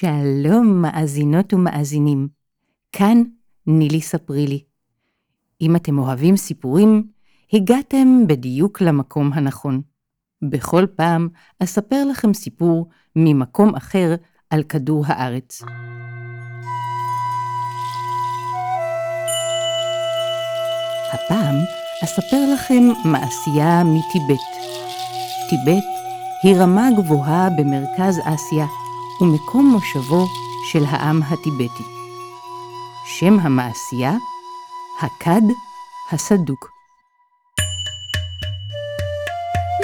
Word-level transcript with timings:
שלום 0.00 0.82
מאזינות 0.82 1.52
ומאזינים, 1.54 2.28
כאן 2.92 3.22
נילי 3.66 4.00
ספרי 4.00 4.46
לי. 4.46 4.64
אם 5.60 5.76
אתם 5.76 5.98
אוהבים 5.98 6.36
סיפורים, 6.36 7.06
הגעתם 7.52 8.26
בדיוק 8.26 8.80
למקום 8.80 9.32
הנכון. 9.32 9.80
בכל 10.42 10.86
פעם 10.96 11.28
אספר 11.62 12.04
לכם 12.10 12.34
סיפור 12.34 12.88
ממקום 13.16 13.74
אחר 13.74 14.14
על 14.50 14.62
כדור 14.62 15.04
הארץ. 15.06 15.62
הפעם 21.12 21.56
אספר 22.04 22.52
לכם 22.54 22.82
מעשייה 23.04 23.82
מטיבט. 23.84 24.46
טיבט 25.50 25.84
היא 26.42 26.56
רמה 26.56 26.88
גבוהה 26.96 27.48
במרכז 27.50 28.20
אסיה 28.24 28.66
ומקום 29.20 29.66
מושבו 29.66 30.26
של 30.72 30.84
העם 30.84 31.22
הטיבטי. 31.22 31.82
שם 33.06 33.40
המעשייה, 33.40 34.12
הכד 35.00 35.40
הסדוק. 36.12 36.70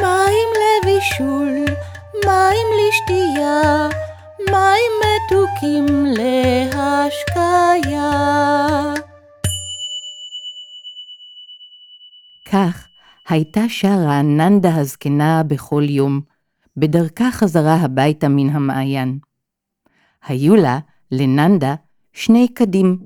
מים 0.01 0.49
לבישול, 0.63 1.65
מים 2.25 2.67
לשתייה, 2.79 3.89
מים 4.51 4.93
מתוקים 5.03 5.87
להשקיה. 6.07 7.07
כך 12.53 12.87
הייתה 13.29 13.61
שרה 13.69 14.23
ננדה 14.23 14.77
הזקנה 14.77 15.43
בכל 15.43 15.83
יום, 15.89 16.21
בדרכה 16.77 17.31
חזרה 17.33 17.75
הביתה 17.75 18.29
מן 18.29 18.49
המעיין. 18.49 19.19
היו 20.27 20.57
לה, 20.57 20.79
לננדה, 21.11 21.75
שני 22.13 22.49
כדים. 22.55 22.99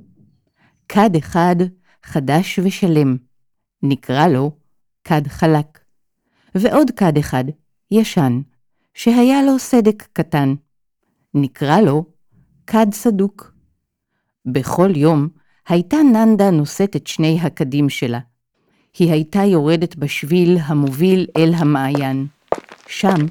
כד 0.89 1.17
אחד 1.17 1.57
חדש 2.03 2.59
ושלם, 2.59 3.17
נקרא 3.83 4.29
לו 4.29 4.53
כד 5.05 5.29
חלק, 5.29 5.79
ועוד 6.55 6.91
כד 6.91 7.19
אחד, 7.19 7.45
ישן, 7.91 8.41
שהיה 8.95 9.43
לו 9.43 9.59
סדק 9.59 10.09
קטן, 10.13 10.55
נקרא 11.35 11.81
לו 11.81 12.05
כד 12.67 12.87
סדוק. 12.93 13.53
בכל 14.47 14.97
יום 14.97 15.29
הייתה 15.69 15.97
ננדה 15.97 16.51
נושאת 16.51 16.97
את 16.97 17.07
שני 17.07 17.39
הכדים 17.43 17.89
שלה. 17.89 18.19
היא 18.99 19.13
הייתה 19.13 19.45
יורדת 19.45 19.97
בשביל 19.97 20.59
המוביל 20.59 21.27
אל 21.37 21.53
המעיין. 21.55 22.27
שם 22.87 23.27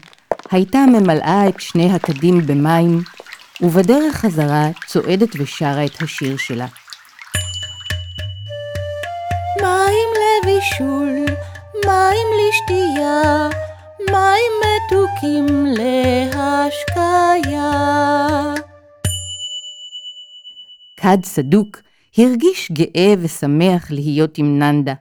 הייתה 0.52 0.80
ממלאה 0.80 1.50
את 1.50 1.60
שני 1.60 1.94
הכדים 1.94 2.46
במים, 2.46 3.02
ובדרך 3.62 4.16
חזרה 4.16 4.70
צועדת 4.88 5.30
ושרה 5.38 5.86
את 5.86 6.02
השיר 6.02 6.38
שלה. 6.38 6.68
מים 9.62 10.10
לבישול, 10.20 11.26
מים 11.86 12.28
לשתייה, 12.40 13.50
מים 14.12 14.52
מתוקים 14.62 15.66
להשקיה. 15.66 17.72
כד 21.02 21.18
סדוק 21.24 21.78
הרגיש 22.18 22.72
גאה 22.72 23.14
ושמח 23.20 23.92
להיות 23.92 24.38
עם 24.38 24.60
ננדה. 24.60 24.94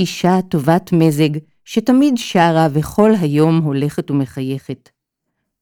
אישה 0.00 0.38
טובת 0.50 0.92
מזג, 0.92 1.30
שתמיד 1.72 2.14
שרה 2.16 2.68
וכל 2.72 3.10
היום 3.20 3.58
הולכת 3.58 4.10
ומחייכת. 4.10 4.88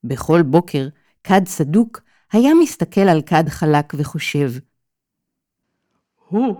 בכל 0.05 0.43
בוקר, 0.43 0.89
כד 1.25 1.41
סדוק 1.47 2.01
היה 2.33 2.51
מסתכל 2.63 3.01
על 3.01 3.23
כד 3.27 3.49
חלק 3.49 3.93
וחושב, 3.97 4.53
הו, 6.29 6.57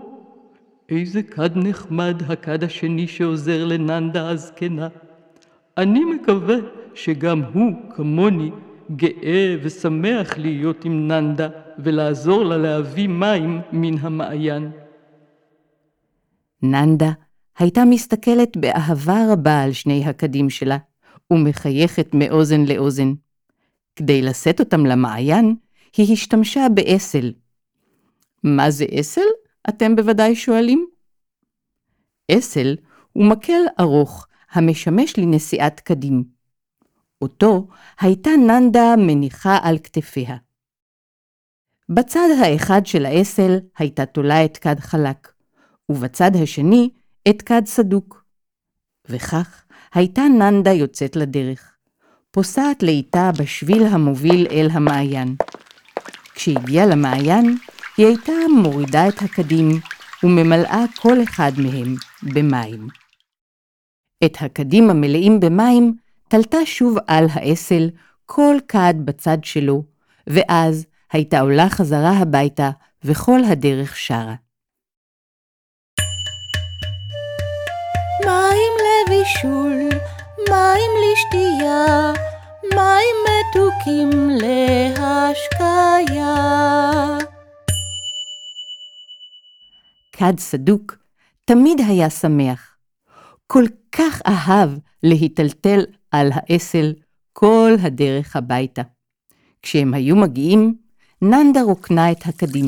איזה 0.89 1.23
כד 1.23 1.49
נחמד 1.55 2.23
הכד 2.27 2.63
השני 2.63 3.07
שעוזר 3.07 3.65
לננדה 3.65 4.29
הזקנה. 4.29 4.87
אני 5.77 6.05
מקווה 6.05 6.55
שגם 6.93 7.41
הוא, 7.53 7.71
כמוני, 7.95 8.51
גאה 8.95 9.55
ושמח 9.63 10.37
להיות 10.37 10.85
עם 10.85 11.07
ננדה 11.07 11.49
ולעזור 11.79 12.43
לה 12.43 12.57
להביא 12.57 13.07
מים 13.07 13.61
מן 13.71 13.97
המעיין. 13.97 14.71
ננדה 16.61 17.11
הייתה 17.59 17.85
מסתכלת 17.85 18.57
באהבה 18.57 19.33
רבה 19.33 19.63
על 19.63 19.73
שני 19.73 20.05
הכדים 20.05 20.49
שלה, 20.49 20.77
ומחייכת 21.31 22.07
מאוזן 22.13 22.65
לאוזן. 22.65 23.13
כדי 23.95 24.21
לשאת 24.21 24.59
אותם 24.59 24.85
למעיין, 24.85 25.55
היא 25.97 26.13
השתמשה 26.13 26.67
באסל. 26.73 27.33
מה 28.43 28.71
זה 28.71 28.85
אסל? 28.99 29.27
אתם 29.69 29.95
בוודאי 29.95 30.35
שואלים. 30.35 30.87
אסל 32.31 32.75
הוא 33.13 33.25
מקל 33.25 33.61
ארוך 33.79 34.27
המשמש 34.51 35.19
לנשיאת 35.19 35.79
קדים. 35.79 36.23
אותו 37.21 37.67
הייתה 37.99 38.29
ננדה 38.47 38.95
מניחה 38.97 39.57
על 39.61 39.77
כתפיה. 39.77 40.37
בצד 41.89 42.27
האחד 42.41 42.85
של 42.85 43.05
האסל 43.05 43.59
הייתה 43.77 44.05
תולה 44.05 44.45
את 44.45 44.57
כד 44.57 44.79
חלק, 44.79 45.31
ובצד 45.89 46.31
השני 46.43 46.89
את 47.29 47.41
כד 47.41 47.61
סדוק. 47.65 48.23
וכך 49.09 49.63
הייתה 49.93 50.21
ננדה 50.21 50.71
יוצאת 50.71 51.15
לדרך, 51.15 51.71
פוסעת 52.31 52.83
לאיטה 52.83 53.31
בשביל 53.39 53.83
המוביל 53.85 54.47
אל 54.51 54.67
המעיין. 54.71 55.35
כשהגיעה 56.35 56.85
למעיין, 56.85 57.57
היא 57.97 58.05
הייתה 58.05 58.31
מורידה 58.63 59.07
את 59.07 59.21
הכדים 59.21 59.69
וממלאה 60.23 60.85
כל 61.01 61.23
אחד 61.23 61.51
מהם 61.57 61.95
במים. 62.23 62.87
את 64.25 64.33
הכדים 64.39 64.89
המלאים 64.89 65.39
במים 65.39 65.97
תלתה 66.27 66.65
שוב 66.65 66.97
על 67.07 67.25
האסל 67.33 67.89
כל 68.25 68.55
כד 68.67 68.93
בצד 69.05 69.37
שלו, 69.43 69.83
ואז 70.27 70.85
הייתה 71.11 71.39
עולה 71.39 71.69
חזרה 71.69 72.11
הביתה 72.11 72.69
וכל 73.03 73.39
הדרך 73.43 73.97
שרה. 73.97 74.35
לבישול, 79.09 79.89
מים 80.49 80.91
לשתייה, 81.03 82.13
מים 82.75 83.15
מתוקים 83.25 84.29
להשקיה. 84.29 85.77
כד 90.11 90.39
סדוק 90.39 90.95
תמיד 91.45 91.79
היה 91.87 92.09
שמח. 92.09 92.75
כל 93.47 93.63
כך 93.91 94.21
אהב 94.27 94.69
להיטלטל 95.03 95.85
על 96.11 96.31
האסל 96.33 96.93
כל 97.33 97.75
הדרך 97.81 98.35
הביתה. 98.35 98.81
כשהם 99.61 99.93
היו 99.93 100.15
מגיעים, 100.15 100.75
ננדה 101.21 101.61
רוקנה 101.61 102.11
את 102.11 102.25
הכדים. 102.25 102.65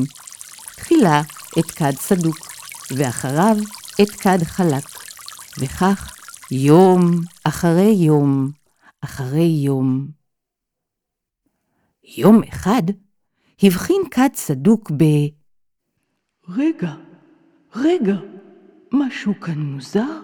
תחילה 0.76 1.20
את 1.58 1.70
כד 1.70 1.92
סדוק, 1.96 2.36
ואחריו 2.96 3.56
את 4.02 4.10
כד 4.10 4.42
חלק. 4.42 4.84
וכך 5.58 6.21
יום 6.54 7.00
אחרי 7.44 7.94
יום 8.06 8.50
אחרי 9.00 9.60
יום. 9.64 10.06
יום 12.18 12.40
אחד 12.48 12.82
הבחין 13.62 14.02
כד 14.10 14.28
סדוק 14.34 14.90
ב... 14.90 15.04
רגע, 16.48 16.94
רגע, 17.74 18.14
משהו 18.92 19.40
כאן 19.40 19.58
מוזר? 19.58 20.20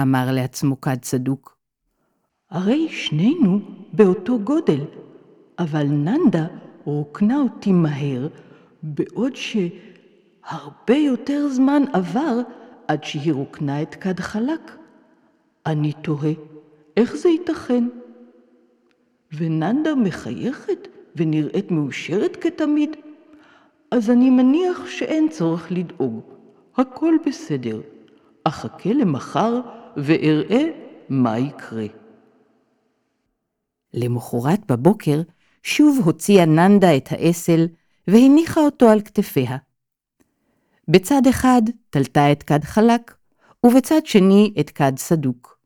אמר 0.00 0.32
לעצמו 0.32 0.80
כד 0.80 1.04
סדוק. 1.04 1.56
הרי 2.50 2.88
שנינו 2.88 3.60
באותו 3.92 4.38
גודל, 4.38 4.84
אבל 5.58 5.84
ננדה 5.84 6.46
רוקנה 6.84 7.36
אותי 7.36 7.72
מהר, 7.72 8.28
בעוד 8.82 9.32
שהרבה 9.36 10.96
יותר 10.96 11.48
זמן 11.48 11.82
עבר 11.92 12.40
עד 12.88 13.04
שהיא 13.04 13.32
רוקנה 13.32 13.82
את 13.82 13.94
כד 13.94 14.20
חלק. 14.20 14.79
אני 15.66 15.92
תוהה, 15.92 16.32
איך 16.96 17.16
זה 17.16 17.28
ייתכן? 17.28 17.84
וננדה 19.32 19.94
מחייכת 19.94 20.88
ונראית 21.16 21.70
מאושרת 21.70 22.36
כתמיד. 22.40 22.96
אז 23.90 24.10
אני 24.10 24.30
מניח 24.30 24.86
שאין 24.86 25.28
צורך 25.28 25.66
לדאוג. 25.72 26.20
הכל 26.76 27.14
בסדר. 27.26 27.80
אחכה 28.44 28.92
למחר 28.92 29.60
ואראה 29.96 30.70
מה 31.08 31.38
יקרה. 31.38 31.86
למחרת 33.94 34.66
בבוקר 34.72 35.20
שוב 35.62 36.00
הוציאה 36.04 36.46
ננדה 36.46 36.96
את 36.96 37.08
האסל 37.10 37.68
והניחה 38.08 38.60
אותו 38.60 38.88
על 38.88 39.00
כתפיה. 39.00 39.56
בצד 40.88 41.22
אחד 41.30 41.62
תלתה 41.90 42.32
את 42.32 42.42
כד 42.42 42.64
חלק, 42.64 43.14
ובצד 43.66 44.06
שני 44.06 44.52
את 44.60 44.70
כד 44.70 44.92
סדוק. 44.96 45.58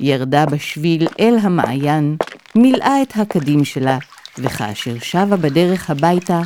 ירדה 0.00 0.46
בשביל 0.46 1.08
אל 1.20 1.36
המעיין, 1.42 2.16
מילאה 2.54 3.02
את 3.02 3.12
הכדים 3.16 3.64
שלה, 3.64 3.98
וכאשר 4.38 4.98
שבה 4.98 5.36
בדרך 5.36 5.90
הביתה, 5.90 6.40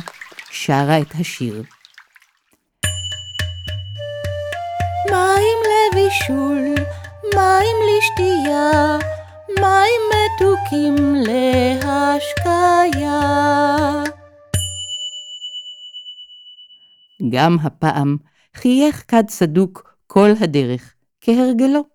שרה 0.51 1.01
את 1.01 1.15
השיר. 1.19 1.63
מים 5.09 5.59
לבישול, 5.71 6.75
מים 7.35 7.77
לשתייה, 7.87 8.97
מים 9.59 10.01
מתוקים 10.11 11.15
להשקיה. 11.15 12.81
גם 17.31 17.57
הפעם 17.63 18.17
חייך 18.55 19.03
כד 19.07 19.23
סדוק 19.29 19.90
כל 20.13 20.29
הדרך, 20.39 20.93
כהרגלו. 21.21 21.85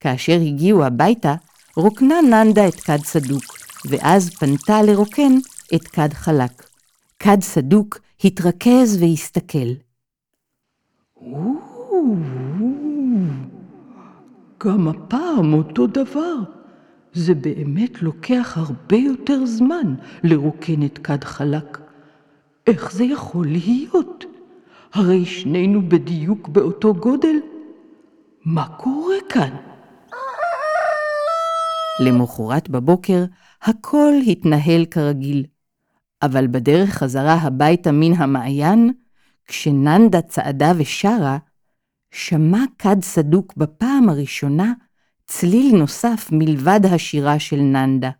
כאשר 0.00 0.38
הגיעו 0.46 0.84
הביתה, 0.84 1.34
רוקנה 1.76 2.14
ננדה 2.22 2.68
את 2.68 2.74
כד 2.74 2.98
סדוק, 2.98 3.44
ואז 3.90 4.30
פנתה 4.30 4.82
לרוקן 4.82 5.32
את 5.74 5.88
כד 5.88 6.12
חלק. 6.12 6.66
כד 7.18 7.36
סדוק 7.40 7.98
התרכז 8.24 9.02
והסתכל. 9.02 9.72
גם 14.64 14.88
הפעם 14.88 15.54
אותו 15.54 15.86
דבר. 15.86 16.34
זה 17.12 17.34
באמת 17.34 18.02
לוקח 18.02 18.54
הרבה 18.56 18.96
יותר 18.96 19.46
זמן 19.46 19.94
לרוקן 20.24 20.86
את 20.86 20.98
כד 20.98 21.24
חלק. 21.24 21.78
איך 22.66 22.92
זה 22.92 23.04
יכול 23.04 23.46
להיות? 23.46 24.24
הרי 24.94 25.26
שנינו 25.26 25.88
בדיוק 25.88 26.48
באותו 26.48 26.94
גודל. 26.94 27.36
מה 28.44 28.68
קורה 28.68 29.16
כאן? 29.28 29.56
למחרת 32.00 32.68
בבוקר 32.68 33.24
הכל 33.62 34.12
התנהל 34.26 34.84
כרגיל, 34.90 35.46
אבל 36.22 36.46
בדרך 36.46 36.90
חזרה 36.90 37.34
הביתה 37.34 37.92
מן 37.92 38.12
המעיין, 38.12 38.92
כשננדה 39.46 40.22
צעדה 40.22 40.72
ושרה, 40.78 41.38
שמע 42.10 42.58
כד 42.78 42.96
סדוק 43.02 43.54
בפעם 43.56 44.08
הראשונה 44.08 44.72
צליל 45.26 45.76
נוסף 45.76 46.28
מלבד 46.32 46.80
השירה 46.92 47.38
של 47.38 47.60
ננדה. 47.60 48.10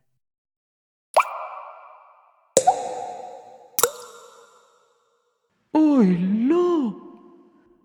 אוי! 5.75 6.44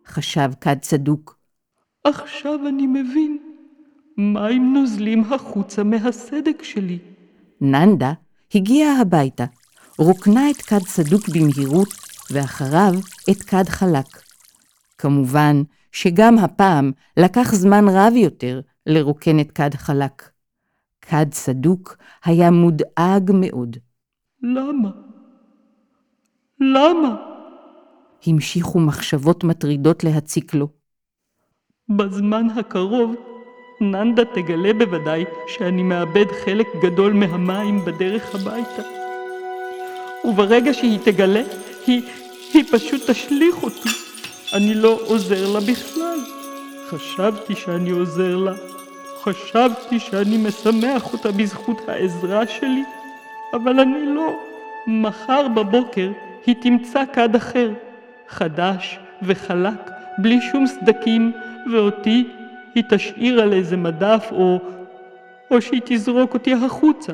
חשב 0.10 0.50
כד 0.62 0.84
סדוק. 0.84 1.38
עכשיו 2.04 2.68
אני 2.68 2.88
מבין. 2.88 3.38
מים 4.18 4.74
נוזלים 4.74 5.34
החוצה 5.34 5.84
מהסדק 5.84 6.64
שלי. 6.64 7.00
ננדה 7.62 8.14
הגיעה 8.56 9.02
הביתה, 9.02 9.46
רוקנה 9.98 10.50
את 10.50 10.56
כד 10.56 10.80
סדוק 10.80 11.22
במהירות, 11.30 11.88
ואחריו 12.32 12.94
את 13.32 13.44
כד 13.44 13.70
חלק. 13.70 14.22
כמובן 14.98 15.62
שגם 15.92 16.38
הפעם 16.38 16.92
לקח 17.18 17.54
זמן 17.54 17.86
רב 17.88 18.14
יותר 18.16 18.62
לרוקן 18.86 19.40
את 19.40 19.52
כד 19.52 19.74
חלק. 19.74 20.30
כד 21.02 21.34
סדוק 21.34 21.98
היה 22.26 22.52
מודאג 22.52 23.32
מאוד. 23.34 23.78
למה? 24.44 24.90
למה? 26.60 27.29
המשיכו 28.28 28.80
מחשבות 28.80 29.44
מטרידות 29.44 30.04
להציק 30.04 30.54
לו. 30.54 30.68
בזמן 31.90 32.48
הקרוב, 32.56 33.16
ננדה 33.82 34.26
תגלה 34.26 34.74
בוודאי 34.74 35.26
שאני 35.48 35.84
מאבד 35.84 36.26
חלק 36.46 36.68
גדול 36.84 37.14
מהמים 37.14 37.86
בדרך 37.86 38.36
הביתה. 38.36 38.82
וברגע 40.26 40.74
שהיא 40.74 41.00
תגלה, 41.00 41.44
היא, 41.88 42.02
היא 42.54 42.64
פשוט 42.72 43.10
תשליך 43.10 43.64
אותי. 43.64 43.90
אני 44.54 44.74
לא 44.74 45.00
עוזר 45.06 45.54
לה 45.54 45.60
בכלל. 45.60 46.20
חשבתי 46.90 47.56
שאני 47.56 47.90
עוזר 47.90 48.38
לה. 48.38 48.54
חשבתי 49.24 50.00
שאני 50.00 50.38
משמח 50.38 51.14
אותה 51.14 51.32
בזכות 51.32 51.90
העזרה 51.90 52.48
שלי, 52.48 52.84
אבל 53.54 53.80
אני 53.80 54.06
לא. 54.06 54.40
מחר 54.88 55.48
בבוקר 55.48 56.12
היא 56.46 56.56
תמצא 56.62 57.04
כד 57.14 57.36
אחר, 57.36 57.70
חדש 58.30 59.00
וחלק, 59.22 59.92
בלי 60.18 60.42
שום 60.52 60.68
סדקים, 60.68 61.32
ואותי 61.74 62.28
היא 62.76 62.84
תשאיר 62.90 63.42
על 63.42 63.54
איזה 63.54 63.78
מדף, 63.78 64.28
או, 64.32 64.60
או 65.52 65.62
שהיא 65.62 65.82
תזרוק 65.86 66.34
אותי 66.34 66.54
החוצה. 66.54 67.14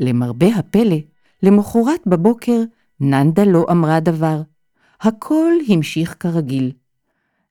למרבה 0.00 0.46
הפלא, 0.46 0.96
למחרת 1.42 2.06
בבוקר 2.06 2.60
ננדה 3.00 3.44
לא 3.44 3.66
אמרה 3.70 4.00
דבר. 4.00 4.42
הכל 5.00 5.52
המשיך 5.68 6.16
כרגיל. 6.20 6.72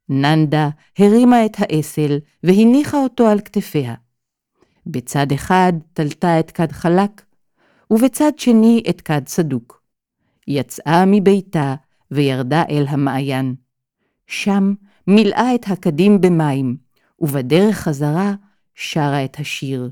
ננדה 0.09 0.69
הרימה 0.99 1.45
את 1.45 1.57
האסל 1.59 2.19
והניחה 2.43 2.97
אותו 2.97 3.27
על 3.27 3.39
כתפיה. 3.39 3.93
בצד 4.87 5.31
אחד 5.31 5.73
תלתה 5.93 6.39
את 6.39 6.51
כד 6.51 6.71
חלק, 6.71 7.21
ובצד 7.93 8.39
שני 8.39 8.83
את 8.89 9.01
כד 9.01 9.27
סדוק. 9.27 9.81
יצאה 10.47 11.03
מביתה 11.07 11.75
וירדה 12.11 12.63
אל 12.69 12.85
המעיין. 12.87 13.55
שם 14.27 14.73
מילאה 15.07 15.55
את 15.55 15.65
הכדים 15.67 16.21
במים, 16.21 16.77
ובדרך 17.19 17.77
חזרה 17.77 18.33
שרה 18.75 19.25
את 19.25 19.39
השיר. 19.39 19.89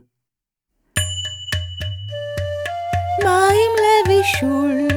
מים 3.23 3.71
לבישול, 3.83 4.87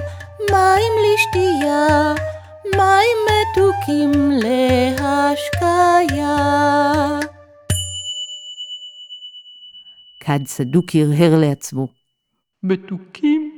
מים 0.51 0.93
לשתייה, 1.05 2.15
מים 2.77 3.19
מתוקים 3.27 4.31
להשקיה. 4.31 6.37
כד 10.21 10.47
סדוק 10.47 10.87
הרהר 10.95 11.41
לעצמו. 11.41 12.04
מתוקים? 12.65 13.53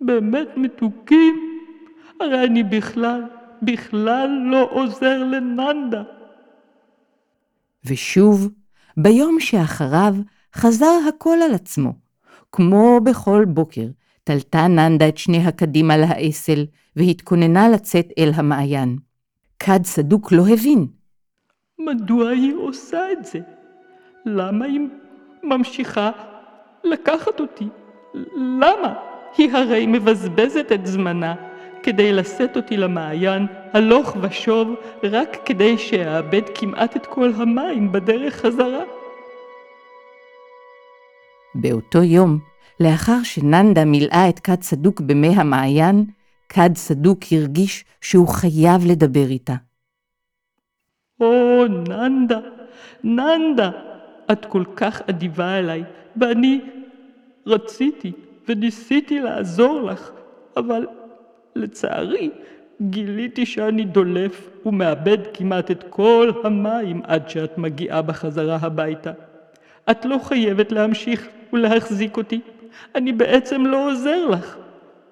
באמת 0.00 0.48
מתוקים? 0.56 1.60
הרי 2.20 2.44
אני 2.44 2.62
בכלל, 2.62 3.22
בכלל 3.62 4.30
לא 4.50 4.68
עוזר 4.70 5.24
לננדה. 5.24 6.02
ושוב, 7.84 8.48
ביום 8.96 9.40
שאחריו 9.40 10.14
חזר 10.54 10.98
הכל 11.08 11.36
על 11.44 11.54
עצמו. 11.54 11.92
כמו 12.52 13.00
בכל 13.04 13.44
בוקר, 13.48 13.86
תלתה 14.24 14.66
ננדה 14.66 15.08
את 15.08 15.18
שני 15.18 15.46
הכדים 15.46 15.90
על 15.90 16.02
האסל, 16.02 16.66
והתכוננה 16.96 17.68
לצאת 17.68 18.06
אל 18.18 18.30
המעיין. 18.34 18.96
כד 19.58 19.84
סדוק 19.84 20.32
לא 20.32 20.42
הבין. 20.48 20.86
מדוע 21.78 22.30
היא 22.30 22.54
עושה 22.54 23.12
את 23.12 23.24
זה? 23.24 23.38
למה 24.26 24.64
היא 24.64 24.80
ממשיכה 25.42 26.10
לקחת 26.84 27.40
אותי? 27.40 27.68
למה? 28.34 28.94
היא 29.38 29.52
הרי 29.52 29.86
מבזבזת 29.86 30.72
את 30.74 30.86
זמנה 30.86 31.34
כדי 31.82 32.12
לשאת 32.12 32.56
אותי 32.56 32.76
למעיין 32.76 33.46
הלוך 33.72 34.16
ושוב 34.20 34.74
רק 35.02 35.36
כדי 35.44 35.78
שאאבד 35.78 36.42
כמעט 36.54 36.96
את 36.96 37.06
כל 37.06 37.30
המים 37.36 37.92
בדרך 37.92 38.34
חזרה. 38.34 38.82
באותו 41.54 42.02
יום, 42.02 42.38
לאחר 42.80 43.22
שננדה 43.22 43.84
מילאה 43.84 44.28
את 44.28 44.38
כד 44.38 44.62
סדוק 44.62 45.00
במי 45.00 45.28
המעיין, 45.28 46.04
כד 46.48 46.70
סדוק 46.76 47.18
הרגיש 47.32 47.84
שהוא 48.00 48.28
חייב 48.28 48.86
לדבר 48.86 49.26
איתה. 49.30 49.54
או, 51.20 51.64
ננדה, 51.66 52.40
ננדה, 53.04 53.70
את 54.32 54.46
כל 54.46 54.64
כך 54.76 55.02
אדיבה 55.10 55.58
אליי, 55.58 55.84
ואני 56.16 56.60
רציתי 57.46 58.12
וניסיתי 58.48 59.20
לעזור 59.20 59.82
לך, 59.82 60.10
אבל 60.56 60.86
לצערי 61.56 62.30
גיליתי 62.82 63.46
שאני 63.46 63.84
דולף 63.84 64.48
ומאבד 64.66 65.18
כמעט 65.34 65.70
את 65.70 65.84
כל 65.90 66.32
המים 66.44 67.02
עד 67.04 67.28
שאת 67.28 67.58
מגיעה 67.58 68.02
בחזרה 68.02 68.58
הביתה. 68.60 69.12
את 69.90 70.04
לא 70.04 70.18
חייבת 70.22 70.72
להמשיך 70.72 71.28
ולהחזיק 71.52 72.16
אותי. 72.16 72.40
אני 72.94 73.12
בעצם 73.12 73.66
לא 73.66 73.90
עוזר 73.90 74.26
לך. 74.26 74.56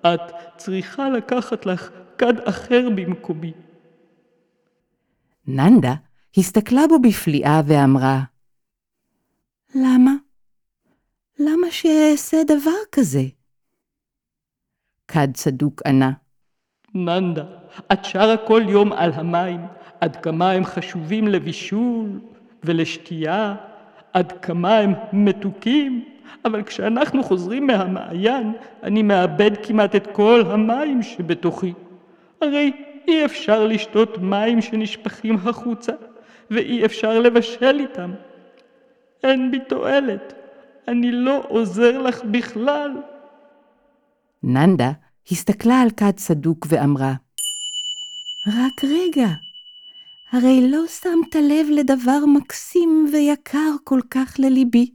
את 0.07 0.21
צריכה 0.57 1.11
לקחת 1.11 1.67
לך 1.67 1.91
כד 2.19 2.41
אחר 2.49 2.89
במקומי. 2.95 3.53
ננדה 5.47 5.95
הסתכלה 6.37 6.83
בו 6.89 6.99
בפליאה 6.99 7.61
ואמרה, 7.67 8.21
למה? 9.75 10.13
למה 11.39 11.71
שאעשה 11.71 12.37
דבר 12.47 12.79
כזה? 12.93 13.23
כד 15.09 15.29
צדוק 15.35 15.83
ענה, 15.87 16.11
ננדה, 16.95 17.45
את 17.93 18.05
שרה 18.05 18.37
כל 18.37 18.63
יום 18.69 18.93
על 18.93 19.13
המים, 19.13 19.61
עד 20.01 20.17
כמה 20.17 20.51
הם 20.51 20.65
חשובים 20.65 21.29
לבישול 21.29 22.21
ולשתייה, 22.65 23.55
עד 24.13 24.33
כמה 24.33 24.79
הם 24.79 24.95
מתוקים, 25.13 26.05
אבל 26.45 26.63
כשאנחנו 26.63 27.23
חוזרים 27.23 27.67
מהמעיין, 27.67 28.53
אני 28.83 29.03
מאבד 29.03 29.51
כמעט 29.67 29.97
את 29.97 30.07
כל 30.13 30.43
המים 30.47 31.03
שבתוכי. 31.03 31.73
הרי 32.41 32.73
אי 33.09 33.25
אפשר 33.25 33.67
לשתות 33.67 34.19
מים 34.19 34.61
שנשפכים 34.61 35.37
החוצה, 35.45 35.93
ואי 36.51 36.85
אפשר 36.85 37.19
לבשל 37.19 37.81
איתם. 37.81 38.11
אין 39.25 39.51
בי 39.51 39.61
תועלת, 39.69 40.44
אני 40.89 41.13
לא 41.13 41.45
עוזר 41.49 41.99
לך 41.99 42.25
בכלל. 42.31 42.91
ננדה 44.43 44.93
הסתכלה 45.31 45.81
על 45.81 45.91
כד 45.91 46.11
צדוק 46.17 46.67
ואמרה, 46.69 47.15
רק 48.47 48.85
רגע, 48.85 49.29
הרי 50.33 50.71
לא 50.71 50.87
שמת 50.87 51.35
לב 51.35 51.67
לדבר 51.71 52.27
מקסים 52.27 53.07
ויקר 53.13 53.71
כל 53.85 54.01
כך 54.11 54.35
לליבי. 54.39 54.91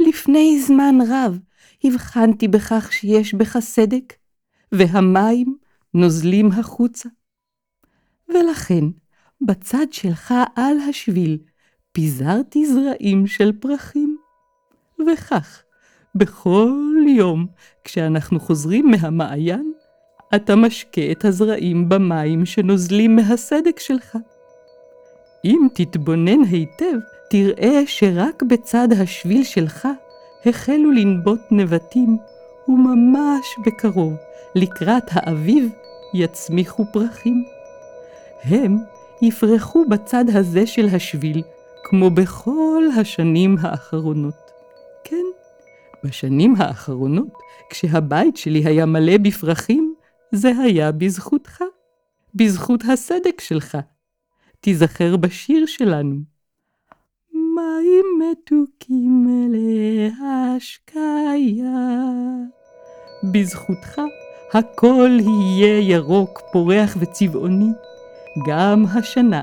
לפני 0.00 0.62
זמן 0.62 0.94
רב 1.08 1.38
הבחנתי 1.84 2.48
בכך 2.48 2.92
שיש 2.92 3.34
בך 3.34 3.58
סדק, 3.58 4.12
והמים 4.72 5.56
נוזלים 5.94 6.46
החוצה. 6.52 7.08
ולכן, 8.28 8.84
בצד 9.40 9.92
שלך 9.92 10.34
על 10.56 10.76
השביל, 10.88 11.38
פיזרתי 11.92 12.66
זרעים 12.66 13.26
של 13.26 13.52
פרחים. 13.60 14.09
וכך, 15.12 15.62
בכל 16.14 16.94
יום, 17.08 17.46
כשאנחנו 17.84 18.40
חוזרים 18.40 18.90
מהמעיין, 18.90 19.72
אתה 20.34 20.56
משקה 20.56 21.10
את 21.12 21.24
הזרעים 21.24 21.88
במים 21.88 22.46
שנוזלים 22.46 23.16
מהסדק 23.16 23.78
שלך. 23.78 24.18
אם 25.44 25.68
תתבונן 25.74 26.44
היטב, 26.50 26.98
תראה 27.30 27.82
שרק 27.86 28.42
בצד 28.42 28.88
השביל 28.92 29.44
שלך 29.44 29.88
החלו 30.46 30.90
לנבוט 30.90 31.40
נבטים, 31.50 32.18
וממש 32.68 33.56
בקרוב, 33.66 34.12
לקראת 34.54 35.04
האביב, 35.10 35.68
יצמיחו 36.14 36.84
פרחים. 36.92 37.44
הם 38.44 38.78
יפרחו 39.22 39.84
בצד 39.88 40.24
הזה 40.32 40.66
של 40.66 40.86
השביל, 40.92 41.42
כמו 41.84 42.10
בכל 42.10 42.82
השנים 42.96 43.56
האחרונות. 43.60 44.49
בשנים 46.04 46.54
האחרונות, 46.58 47.32
כשהבית 47.70 48.36
שלי 48.36 48.64
היה 48.64 48.86
מלא 48.86 49.18
בפרחים, 49.18 49.94
זה 50.32 50.52
היה 50.58 50.92
בזכותך, 50.92 51.62
בזכות 52.34 52.80
הסדק 52.92 53.40
שלך. 53.40 53.78
תיזכר 54.60 55.16
בשיר 55.16 55.66
שלנו. 55.66 56.16
מים 57.32 58.04
מתוקים 58.18 59.26
להשקיה. 59.52 61.00
בזכותך 63.32 64.00
הכל 64.52 65.10
יהיה 65.20 65.78
ירוק, 65.78 66.40
פורח 66.52 66.96
וצבעוני. 67.00 67.70
גם 68.48 68.84
השנה 68.94 69.42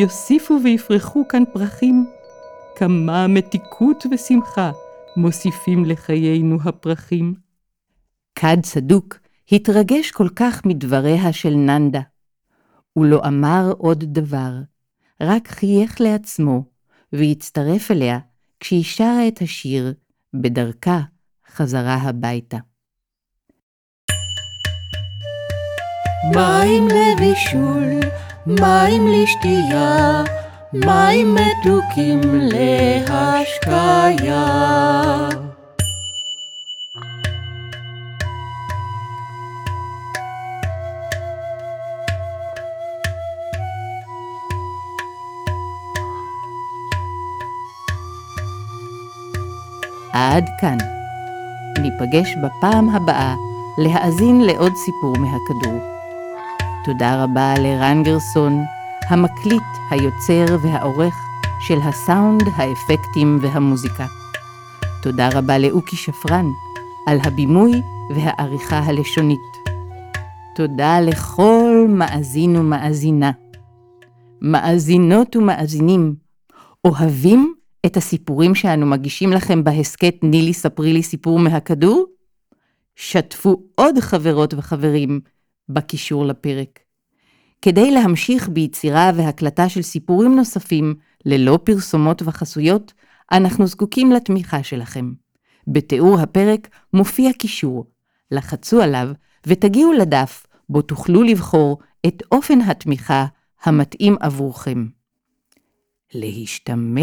יוסיפו 0.00 0.58
ויפרחו 0.64 1.28
כאן 1.28 1.42
פרחים. 1.52 2.06
כמה 2.76 3.26
מתיקות 3.26 4.06
ושמחה 4.10 4.70
מוסיפים 5.16 5.84
לחיינו 5.84 6.58
הפרחים. 6.64 7.34
כד 8.34 8.56
צדוק 8.62 9.18
התרגש 9.52 10.10
כל 10.10 10.28
כך 10.36 10.64
מדבריה 10.64 11.32
של 11.32 11.54
ננדה. 11.54 12.00
הוא 12.92 13.06
לא 13.06 13.20
אמר 13.28 13.72
עוד 13.78 14.04
דבר, 14.04 14.52
רק 15.20 15.48
חייך 15.48 16.00
לעצמו, 16.00 16.64
והצטרף 17.12 17.90
אליה 17.90 18.18
כשהיא 18.60 18.84
שרה 18.84 19.28
את 19.28 19.42
השיר 19.42 19.94
בדרכה 20.34 21.00
חזרה 21.50 21.94
הביתה. 21.94 22.58
מים 26.34 26.88
לבישול, 26.88 28.10
מים 28.46 29.06
לשתייה, 29.06 30.24
מים 30.84 31.34
מתוקים 31.34 32.20
להשקיה. 32.32 33.26
עד 50.12 50.50
כאן. 50.60 50.76
ניפגש 51.78 52.34
בפעם 52.42 52.90
הבאה 52.90 53.34
להאזין 53.78 54.40
לעוד 54.40 54.72
סיפור 54.76 55.16
מהכדור. 55.18 55.80
תודה 56.84 57.24
רבה 57.24 57.54
לרן 57.58 58.02
גרסון, 58.02 58.64
המקליט, 59.08 59.62
היוצר 59.90 60.56
והעורך 60.62 61.14
של 61.60 61.78
הסאונד, 61.82 62.42
האפקטים 62.56 63.38
והמוזיקה. 63.42 64.06
תודה 65.02 65.28
רבה 65.32 65.58
לאוקי 65.58 65.96
שפרן 65.96 66.46
על 67.06 67.18
הבימוי 67.24 67.72
והעריכה 68.14 68.78
הלשונית. 68.78 69.38
תודה 70.56 71.00
לכל 71.00 71.86
מאזין 71.88 72.56
ומאזינה. 72.56 73.30
מאזינות 74.42 75.36
ומאזינים, 75.36 76.14
אוהבים 76.84 77.54
את 77.86 77.96
הסיפורים 77.96 78.54
שאנו 78.54 78.86
מגישים 78.86 79.32
לכם 79.32 79.64
בהסכת 79.64 80.14
נילי 80.22 80.52
ספרי 80.52 80.92
לי 80.92 81.02
סיפור 81.02 81.38
מהכדור? 81.38 82.06
שתפו 82.96 83.62
עוד 83.74 83.98
חברות 83.98 84.54
וחברים 84.54 85.20
בקישור 85.68 86.24
לפרק. 86.24 86.85
כדי 87.66 87.90
להמשיך 87.90 88.48
ביצירה 88.48 89.10
והקלטה 89.14 89.68
של 89.68 89.82
סיפורים 89.82 90.36
נוספים 90.36 90.94
ללא 91.24 91.58
פרסומות 91.64 92.22
וחסויות, 92.22 92.92
אנחנו 93.32 93.66
זקוקים 93.66 94.12
לתמיכה 94.12 94.62
שלכם. 94.62 95.12
בתיאור 95.68 96.20
הפרק 96.20 96.68
מופיע 96.92 97.32
קישור, 97.32 97.84
לחצו 98.30 98.82
עליו 98.82 99.08
ותגיעו 99.46 99.92
לדף 99.92 100.46
בו 100.68 100.82
תוכלו 100.82 101.22
לבחור 101.22 101.78
את 102.06 102.22
אופן 102.32 102.60
התמיכה 102.60 103.26
המתאים 103.64 104.16
עבורכם. 104.20 104.86
להשתמע. 106.14 107.02